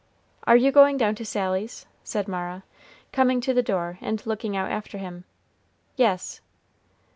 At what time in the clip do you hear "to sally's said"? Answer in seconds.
1.13-2.27